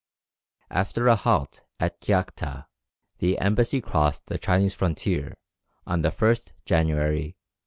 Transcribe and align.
After 0.71 1.07
a 1.07 1.15
halt 1.15 1.61
at 1.79 2.01
Kiakta, 2.01 2.65
the 3.19 3.37
embassy 3.37 3.81
crossed 3.81 4.25
the 4.25 4.39
Chinese 4.39 4.73
frontier 4.73 5.35
on 5.85 6.01
the 6.01 6.09
1st 6.09 6.53
January, 6.65 7.37
1806. 7.37 7.37